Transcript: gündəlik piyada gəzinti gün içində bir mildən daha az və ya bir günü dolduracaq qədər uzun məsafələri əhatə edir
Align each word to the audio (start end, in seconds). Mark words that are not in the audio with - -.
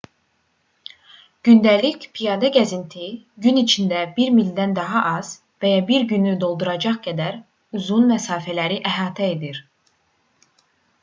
gündəlik 1.47 2.07
piyada 2.19 2.49
gəzinti 2.55 3.09
gün 3.47 3.59
içində 3.63 3.99
bir 4.15 4.31
mildən 4.39 4.73
daha 4.79 5.03
az 5.11 5.29
və 5.65 5.73
ya 5.75 5.85
bir 5.91 6.09
günü 6.13 6.33
dolduracaq 6.45 6.99
qədər 7.09 7.39
uzun 7.81 8.09
məsafələri 8.15 8.81
əhatə 8.95 9.29
edir 9.37 9.61